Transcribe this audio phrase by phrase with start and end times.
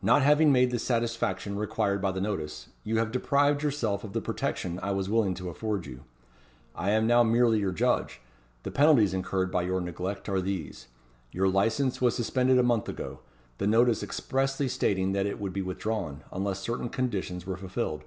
[0.00, 4.20] Not having made the satisfaction required by the notice, you have deprived yourself of the
[4.20, 6.04] protection I was willing to afford you.
[6.76, 8.20] I am now merely your judge.
[8.62, 10.86] The penalties incurred by your neglect are these:
[11.32, 13.22] Your licence was suspended a month ago;
[13.58, 18.04] the notice expressly stating that it would be withdrawn, unless certain conditions were fulfilled.